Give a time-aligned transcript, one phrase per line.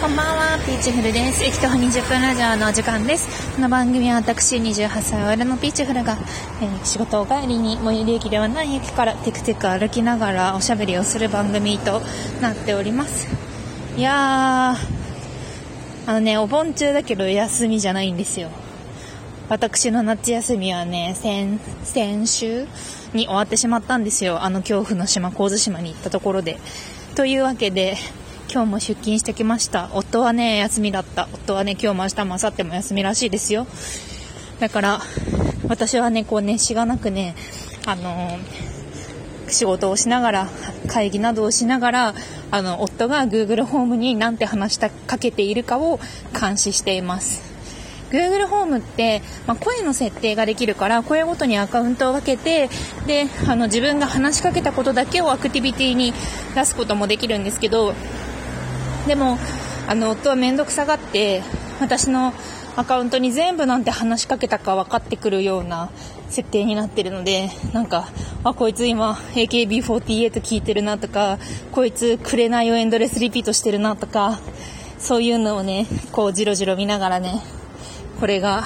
[0.00, 1.44] こんばんは、ピーチフルです。
[1.44, 3.54] 駅徒歩20分ラジオの時間です。
[3.54, 6.16] この番組は私28歳 OL のピーチフルが、
[6.62, 12.00] えー、仕事を帰りに最寄り駅ではない駅からテクテク歩きながらおしゃべりをする番組と
[12.40, 13.28] なっております。
[13.98, 18.48] いやー、あのね、お盆中だけど休みじゃないんですよ。
[19.50, 22.66] 私の夏休みはね、先、先週
[23.12, 24.42] に終わってしまったんですよ。
[24.42, 26.58] あの恐怖の島、神津島に行ったところで。
[27.16, 27.98] というわけで、
[28.52, 29.90] 今日も出勤してきました。
[29.92, 31.28] 夫はね、休みだった。
[31.32, 33.64] 夫はね、今日も明日も明後日も休みらしいですよ。
[34.58, 35.00] だから、
[35.68, 37.36] 私はね、こうね、しがなくね、
[37.86, 40.48] あのー、仕事をしながら、
[40.88, 42.14] 会議などをしながら、
[42.50, 46.00] あの、夫が Google ホームに何て話しかけているかを
[46.38, 47.48] 監視しています。
[48.10, 52.68] Google ホームって、まあ、声の設定ができるから声ごとにアカウントを分けて
[53.06, 56.12] であの自分が話しかけたことだけをアクティビティに
[56.56, 57.94] 出すこともできるんですけど
[59.06, 59.38] でも
[59.88, 61.42] あの夫は面倒くさがって
[61.80, 62.32] 私の
[62.76, 65.90] アカウントに全部なんて話しかけたか分かってくるような
[66.28, 68.08] 設定になってるのでなんか
[68.44, 71.38] あこいつ今 AKB48 聞いてるなとか
[71.72, 74.38] こいつ紅をエンドレスリピートしてるなとか
[74.98, 77.42] そういうのをねこうじろじろ見ながらね
[78.20, 78.64] これが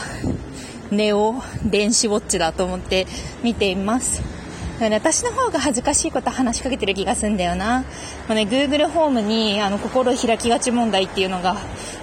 [0.90, 3.06] ネオ電子ウォッチだと思って
[3.42, 4.33] 見ています。
[4.92, 7.80] 私の方が恥ずかしいこと話しかけてる気がするんだよな。
[7.80, 7.86] も
[8.30, 11.56] うね、Google ホームにあの心開きがち問題っていうのが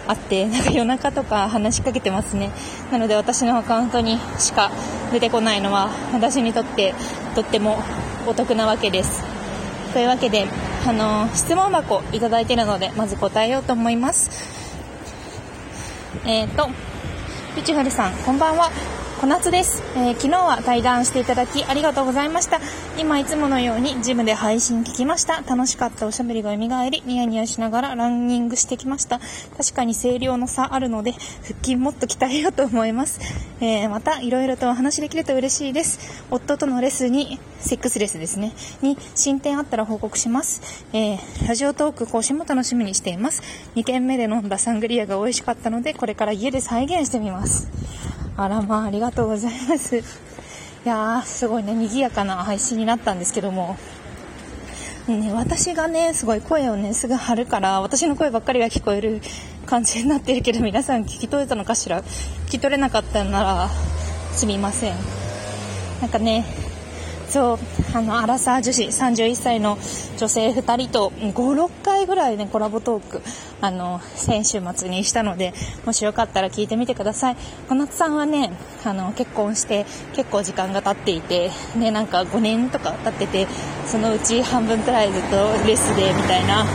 [0.08, 2.52] あって、なんか夜中とか話しかけてますね。
[2.92, 4.72] なので私のアカウントにしか
[5.12, 6.94] 出てこないのは私にとって
[7.36, 7.80] とっても
[8.28, 9.24] お得なわけです。
[9.94, 10.48] というわけで、
[10.88, 14.30] あの質問箱いただいてるので、まず答えようと思います。
[16.26, 16.70] えっ、ー、と、
[17.56, 18.70] ピチフルさん、こんばんは。
[19.22, 22.60] 小夏です、えー、昨日は対談していただきありがとうございました。
[22.98, 25.44] 今いつものようにジムで配信聞きました。
[25.44, 29.20] 楽しかったおしゃべりが蘇りニヤニヤしながらランニングしてきました。
[29.56, 33.20] 確かに声量の差あるので腹筋もっと鍛えようと思います、
[33.62, 36.26] えー、また色々とお話できると嬉しいです。
[36.32, 38.54] 夫とのレスにセックスレスですね。
[38.82, 43.44] に進展あったら報告します、えー、ラジオトーク更新も楽しみにしています。
[43.76, 47.70] 2軒目で飲んだサングリアが美味しかったのでこれから家で再現してみます。
[48.38, 49.98] あらまあ、ありがとうございます。
[50.00, 50.04] い
[50.86, 53.78] やー、すごいね、賑やかな配信になったんですけども、
[55.08, 59.22] ね、私がね、すごい声をね、すぐ張るから、私の声ばっかりが聞こえる
[59.66, 62.02] 感じになってるけど、皆さん聞き取れたのかしら？
[62.02, 63.70] 聞き取れなかったなら、
[64.34, 64.96] すみません。
[66.02, 66.46] なんかね、
[67.32, 67.58] そう
[67.96, 69.78] あのアラサー女子31歳の
[70.18, 73.22] 女性2人と56回ぐらいねコラボトーク
[73.62, 75.54] あの先週末にしたので
[75.86, 77.38] もしよかったら聞いてみてください。
[77.70, 78.52] 小夏さんはね
[78.84, 83.48] あの結婚して結構時間が経っていてねなんか5年とか経ってて
[83.86, 86.66] そのうち半分くらいずっとレスでみたいな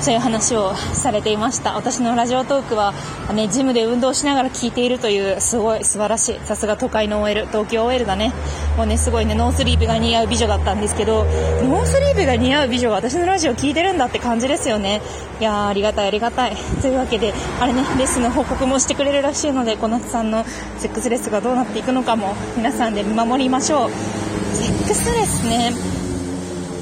[0.00, 1.74] そういう話をされていました。
[1.74, 2.94] 私のラジオトークは、
[3.34, 8.32] ね、ジムで運動しながら聞いているというすごい素晴らしいさすが都会の OL 東京 OL だね。
[8.76, 15.02] もうねすごいねノースリーブが似合う美女だったんですけどノースリーブが似合う美女が私のラジオ聞いてるんだって感じですよね。
[15.40, 16.56] いやありがたいありがたい。
[16.80, 20.44] というわけであれねレッスンの報告もしてくれるらしいので小夏さんの
[20.78, 23.90] セックスレッスンがどうなっていくのかも皆さんで見守りましょう。
[23.90, 25.97] セックスレスね。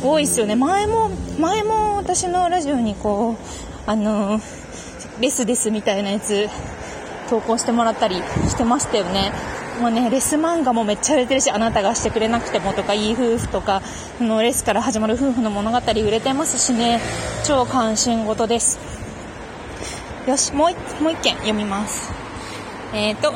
[0.09, 0.55] 多いですよね。
[0.55, 4.41] 前も前も私のラジオにこうあの
[5.21, 6.49] レスですみたいなやつ
[7.28, 9.33] 投稿してもらったりしてましたよね。
[9.81, 13.83] もうねレス漫画もめっちゃ売れてるしあなたがしてくれなくてもとかいい夫婦とか
[14.21, 17.00] のレスから始まる夫婦の物語売れてますしね。
[17.44, 18.78] 超関心事です。
[20.27, 22.12] よしもう一もう一件読みます。
[22.94, 23.34] えっ、ー、と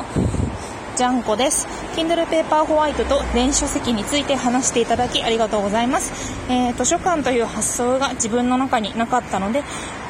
[0.95, 1.67] ジャンコです。
[1.95, 6.11] Kindle Paper White と電子書籍について話していただきありがとうございます。
[6.49, 9.63] えー、図書館という発想が自分の中になかったので、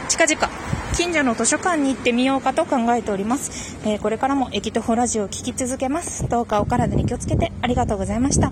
[0.10, 0.50] 近々
[0.94, 3.78] 近所の図書館に行ってみようかと考えております。
[3.86, 6.28] えー、これからも駅とホラジオを聞き続けます。
[6.28, 8.52] どうかお体に気をつけてありがとうございました。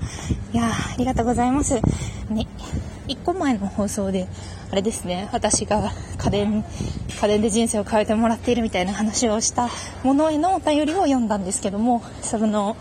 [0.54, 1.76] いやありがとうございます。
[2.30, 2.48] ね、
[3.08, 4.28] 1個前の放送で、
[4.72, 6.64] あれですね、私が家電、
[7.20, 9.68] 家電で人生を変えてもらっているみたいな話をした
[10.04, 12.78] ものへのお便りを読んだんですけども、その、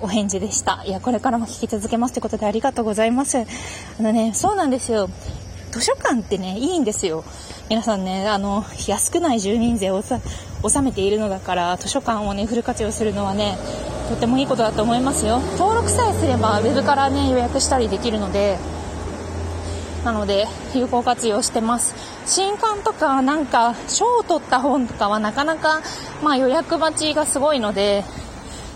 [0.00, 0.82] お返事でした。
[0.84, 3.38] いや、これからも聞き続けますということでありがとうございます。
[3.38, 3.44] あ
[4.02, 5.08] のね、そうなんですよ。
[5.70, 7.24] 図書館ってね、いいんですよ。
[7.70, 13.56] 皆さんね、あの、安くない住人税を収めているのだから、図書館をね、フル活用するのはね、
[14.08, 15.40] とてもいいことだと思いますよ。
[15.58, 18.58] 登録さえすれば、ウェブからね、予約したりできるので、
[20.04, 21.94] なので有効活用してます
[22.26, 25.82] 新刊とかなんか賞を取った本とかはなかなか、
[26.22, 28.04] まあ、予約待ちがすごいので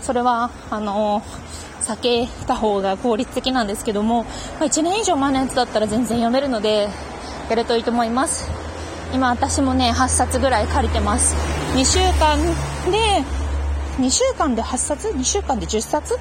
[0.01, 1.21] それはあの
[1.81, 4.23] 避けた方が効率的なんですけども、
[4.59, 6.89] ま、1年以上前のやつだったら全然読めるので
[7.49, 8.67] やるといいと思います
[9.13, 11.35] 今私もね、8冊ぐらい借りてます。
[11.75, 12.37] 2週間
[12.91, 13.23] で、
[13.97, 16.17] 2週間で8冊 ?2 週間で10冊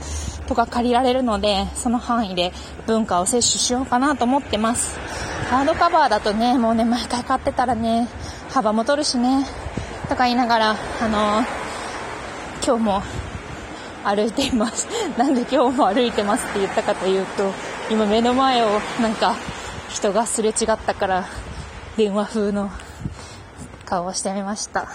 [0.46, 2.52] とか借りられるので、その範囲で
[2.86, 4.98] 文化を摂取しようかなと思ってます。
[5.50, 8.08] ハードカバーだとね、もうね、毎回買ってたらね、
[8.50, 9.44] 幅も取るしね、
[10.08, 11.46] とか言いながら、あのー、
[12.66, 13.02] 今日も
[14.04, 14.88] 歩いています。
[15.18, 17.52] なんで今日も歩いてますって言ったかというと、
[17.90, 19.34] 今目の前をなんか
[19.90, 21.24] 人がすれ違ったから
[21.98, 22.70] 電話風の
[23.84, 24.88] 顔をしてみました。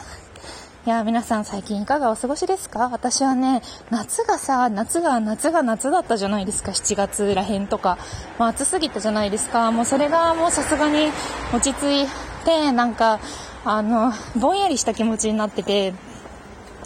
[0.84, 2.90] いや、皆さん最近いかがお過ごしですか？
[2.92, 3.62] 私はね、
[3.92, 8.00] 夏がさ、夏が、夏が夏だったじゃないですか、7月らへんとか。
[8.40, 9.72] まあ暑すぎたじゃないですか。
[9.72, 11.12] もうそれがもうさすがに
[11.54, 12.08] 落ち着い
[12.46, 13.20] て、なんか、
[13.64, 15.94] あの、ぼんやりした気持ちになってて、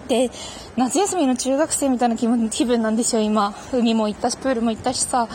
[0.10, 0.30] で、
[0.76, 3.54] 夏休みの中学生みたいな気分気分なんですよ、今。
[3.72, 5.30] 海も行ったし、プールも行ったしさ、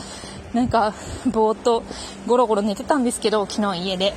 [0.53, 0.93] なんか、
[1.25, 1.83] ぼーっと
[2.27, 4.13] ゴロゴロ寝てたんですけど、昨日家で。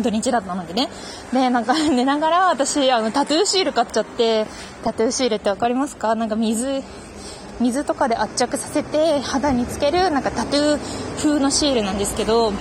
[0.00, 0.88] 土日だったのでね。
[1.32, 4.46] で、なんか 寝ながら私、あの、タトゥーシール買っちゃって、
[4.84, 6.14] タトゥーシールってわかりますか？
[6.14, 6.82] なんか水、
[7.60, 10.78] 水とかで圧着させて肌につける、なんかタトゥー
[11.18, 12.52] 風のシールなんですけど、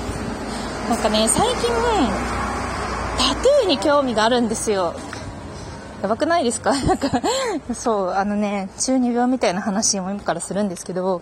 [0.89, 1.56] なんかね、最近、
[3.18, 4.94] タトゥーに興味があるんですよ。
[6.01, 6.74] やばくないですか？
[6.85, 7.09] なんか、
[7.74, 11.21] そう、あのね、中二病みたいな話を今からするんですけど、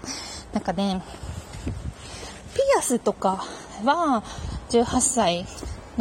[0.54, 1.02] なんかね、
[2.54, 3.46] ピアスとか
[3.86, 4.24] は
[4.70, 5.46] 18歳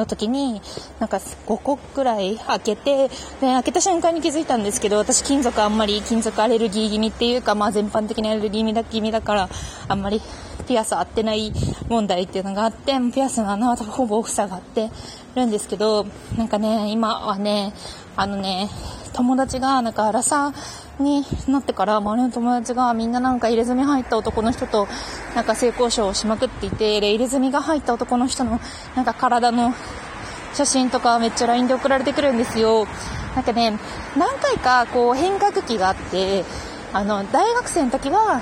[0.01, 0.61] の時に、
[0.99, 9.49] なんか5個くらい開けて、で、開けた瞬間に気づいたんですけど、私金属あんまり金属アレルギー気味っていうか、まあ全般的にアレルギー気味だ気味だから、
[9.89, 10.21] あんまり
[10.67, 11.53] ピアス合ってない
[11.89, 14.91] 問題っていうのがあって、ピアスの穴はほぼ塞がって
[15.35, 17.73] るんですけど、なんかね、今はね、
[18.17, 18.69] あのね、
[19.13, 20.53] 友達が、なんか、荒さ
[20.99, 24.87] になってから、周りの友達がみんななんか入れ墨入った男の人と、
[25.35, 28.61] なんか性交渉をしまくっていて、入れ墨が入った男の人の、
[28.95, 29.75] なんか体の
[30.55, 32.87] 写真とかめっちゃ LINE で送られてくるんですよ。
[33.35, 33.79] なんかね、
[34.17, 36.45] 何回かこう変革期があって、
[36.93, 38.41] あの、大学生の時は、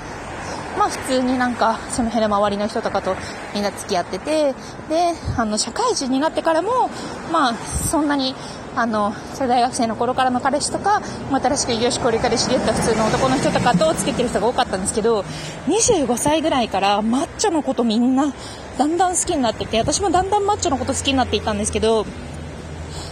[0.79, 3.15] まあ普通になんか、その辺の周りの人とかと
[3.53, 4.53] みんな付き合ってて、
[4.89, 6.89] で、あの、社会人になってからも、
[7.31, 8.33] まあ、そんなに
[8.75, 15.25] あの、それ大学生の頃からの彼氏とか、新しく異業種交流会で知り合った普通の男の人とかと付き合ってる人が多かったんですけど、
[15.67, 18.33] 25歳ぐらいからマッチョのことみんな
[18.77, 22.05] だんだん好きになってて、私もだんだんマッチョのこと好きになっていたんですけど、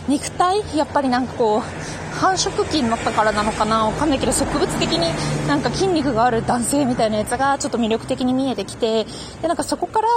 [0.07, 0.77] 肉体？
[0.77, 1.61] やっぱりなんかこう、
[2.17, 9.05] 繁殖期になったからなのかなわかんないけど、植物的になんか筋肉がある男性みたいなやつがちょっと魅力的に見えてきて、
[9.41, 10.07] で、なんかそこから、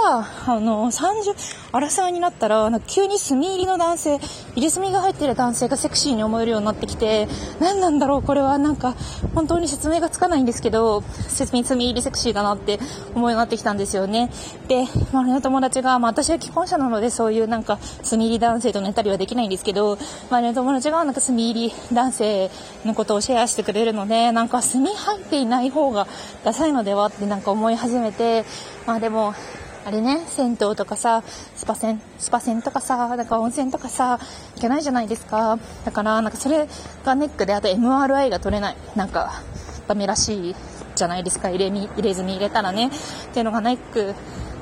[0.47, 1.35] あの、30、
[1.71, 4.19] アラサーになったら、なんか急に墨入りの男性、
[4.55, 7.27] 入れ墨が入ってる男性がセクシーに思えるようになってきて、
[7.59, 8.95] 何なんだろう、これはなんか、
[9.35, 12.79] 本当に説明がつかないんですけど、説明墨入りセクシーだなって
[13.15, 14.31] 思うようになってきたんですよね。
[14.67, 19.97] で、周りの友達が、まあ私は既婚者なのでそういうなんか、墨入り男性と寝たりはできないんですけど、
[20.29, 22.51] 周りの友達がなんか墨入り男性
[22.85, 26.07] のことをシェアしてくれるので、なんか炭入っていない方が
[26.43, 28.45] ダサいのではってなんか思い始めて、
[28.85, 29.33] まあでも、
[29.83, 31.23] あれね、銭湯とかさ、
[31.55, 34.19] スパ銭、スパ銭とかさ、なんか温泉とかさ、
[34.55, 35.57] 行けないじゃないですか。
[35.85, 36.67] だから、なんかそれ
[37.03, 38.75] がネックで、あと MRI が取れない。
[38.95, 39.41] なんか、
[39.87, 40.55] ダメらしい
[40.95, 41.49] じゃないですか。
[41.49, 42.87] 入れ入れずに入れたらね。
[42.87, 42.89] っ
[43.33, 44.13] ていうのがネック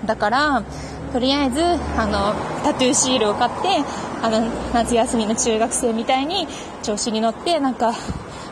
[0.05, 0.63] だから、
[1.11, 1.61] とりあえず、
[1.97, 2.33] あの、
[2.63, 3.83] タトゥーシールを買って、
[4.21, 4.41] あの、
[4.73, 6.47] 夏休みの中学生みたいに
[6.83, 7.93] 調子に乗って、なんか、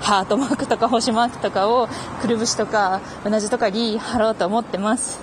[0.01, 1.88] ハートマークとか星マークとかを、
[2.22, 5.20] くるぶしとか、うなじとかに貼ろうと思ってます。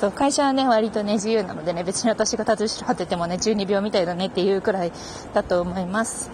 [0.00, 4.92] そう、会社はね、割とね、自由なのでね、別に私がタトゥーシール貼っててもね、12秒みたいだねっていうくらい
[5.34, 6.30] だと思います。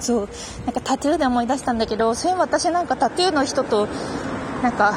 [0.00, 0.28] そう、
[0.64, 3.86] なんかタトゥーで思い出したんだけど、そういえば私なんかタトゥーの人と、
[4.62, 4.94] なんか、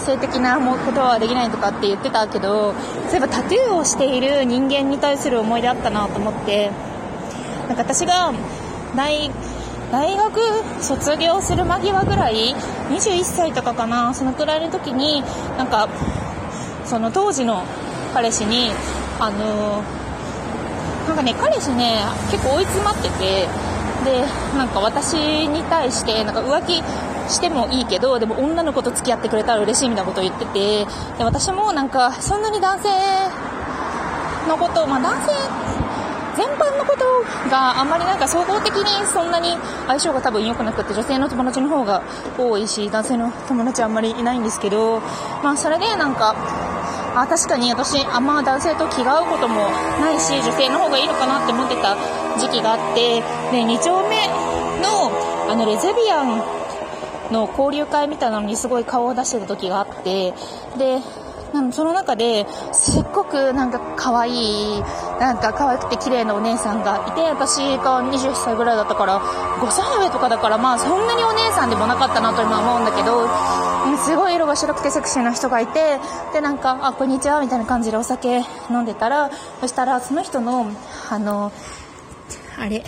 [0.00, 2.74] 性的なことはできないとかって言ってたけど、
[3.08, 6.70] そういえばタトゥーをしている人間に対する思い出あったなと思って、
[7.68, 8.32] なんか私が
[8.96, 9.30] 大、
[9.92, 10.40] 大学
[10.80, 12.54] 卒業する間際ぐらい、
[12.90, 15.22] 21歳とかかな、そのくらいの時に、
[15.56, 15.88] なんか、
[16.84, 17.62] その当時の
[18.14, 18.70] 彼氏に、
[19.20, 19.82] あの
[21.06, 23.48] なんかね、彼氏ね、結構追い詰まってて、
[24.04, 24.24] で、
[24.56, 25.14] なんか私
[25.48, 26.82] に対して、なんか浮気
[27.30, 30.84] してもいいけど、でも女の子と付き合ってくれたら嬉しいみたいなことを言ってて、
[31.18, 32.88] で、私もなんか、そんなに男性
[34.48, 35.80] のこと、まあ男性
[36.36, 37.04] 全般のこと
[37.50, 39.56] があんまりなんか総合的にそんなに
[39.86, 42.02] 相性が多分良くなくて女性の友達の方が
[42.38, 45.00] 多いし男性の友達あんまりいないんですけど
[45.42, 46.34] まあそれでなんか
[47.14, 49.68] あ確かに私あんま男性と気が合うことも
[50.00, 51.96] ないし女性の方がいいのかなって思ってた
[52.38, 53.20] 時期があって
[53.50, 54.16] で2丁目
[54.80, 55.10] の
[55.50, 56.59] あのレズビアン
[57.30, 60.32] の交流会みたいなのにすごい顔を出してた時があって
[60.78, 61.00] で
[61.72, 64.30] その中ですっごくなんか可愛
[64.78, 64.82] い
[65.20, 73.28] なんか可愛くて綺麗なお姉さんがいて、私が20歳ぐらいだったから、5歳上とかだから、まあそんなにお姉さんでもなかったなと今思うんだけど、
[73.98, 75.98] すごい色が白くてセクシーな人がいて、
[76.32, 80.66] で、なんか、あ、こんにちは、みたいな感じでお酒飲んでたら、そしたら、その人の、
[81.10, 81.52] あの、
[82.58, 82.82] あれ、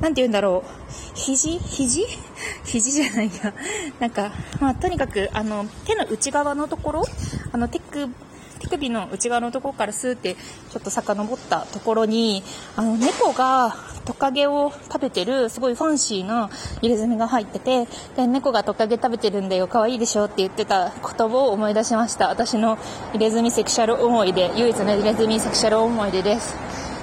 [0.00, 1.58] なんて言うんだろう、肘？
[1.58, 2.04] 肘？
[2.64, 3.52] 肘じゃないや。
[3.98, 7.04] なんか、まあ、とにかく、あの、手の内側のところ、
[7.52, 8.12] あの、手首、
[8.60, 12.42] 手首の内側のところからスーってちょっと遡ったところに、
[12.76, 22.28] あの、猫がトカゲを食べてる、すごいファンシーな入れ墨が入ってて、で、猫がトカゲ食べてるんだよ、可愛いでしょって言ってた言葉を思い出しました。
[22.28, 22.78] 私の
[23.12, 26.54] 入れ墨セクシャル思い出、唯一の入れ墨セクシャル思い出です。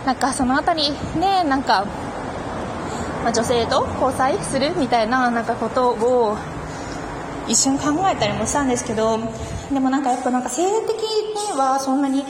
[0.06, 1.86] なんかそのあたりね、なんか、
[3.28, 6.38] まあ、女性と交際するみたいななんかことを
[7.46, 9.20] 一瞬考えたりもしたんですけど
[9.70, 12.28] でもなんかやっぱなんか性的にはそんなになん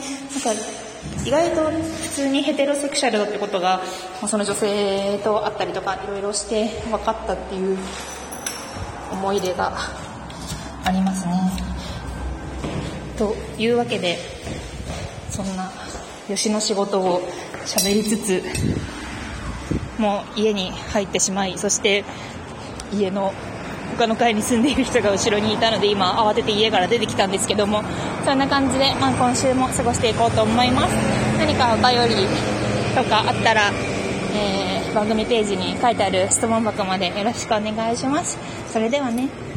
[1.24, 3.76] 意外と普通にヘテロセクシャルだってことが、
[4.20, 7.78] まあ、その女性と会ったりとかいろいろして分かったっていう
[9.12, 9.78] 思い出が
[10.84, 11.52] ありますね。
[13.16, 14.18] というわけで
[15.30, 15.70] そんな
[16.26, 17.20] 吉の仕事を
[17.66, 18.42] 喋りつつ
[19.98, 22.04] もう家に入ってしまいそして
[22.92, 23.32] 家の
[23.96, 27.82] 他の階に住んでいる人が後ろにいたので今慌てて家から出てきたんですけども
[28.24, 30.94] そんな感じで、まあ、今週も過ごしていこうと思います。
[31.38, 32.26] 何かお便り
[32.94, 33.70] とかあったら、
[34.34, 38.38] えー、番組ページに書いてある質問箱までよろしくお願いします。
[38.70, 39.47] それではね。